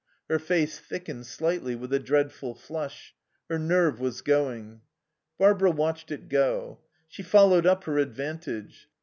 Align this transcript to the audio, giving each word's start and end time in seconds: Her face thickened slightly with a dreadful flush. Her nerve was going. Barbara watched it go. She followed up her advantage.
Her 0.31 0.39
face 0.39 0.79
thickened 0.79 1.27
slightly 1.27 1.75
with 1.75 1.93
a 1.93 1.99
dreadful 1.99 2.55
flush. 2.55 3.13
Her 3.51 3.59
nerve 3.59 3.99
was 3.99 4.21
going. 4.21 4.81
Barbara 5.37 5.69
watched 5.69 6.09
it 6.11 6.27
go. 6.27 6.79
She 7.07 7.21
followed 7.21 7.67
up 7.67 7.83
her 7.83 7.99
advantage. 7.99 8.89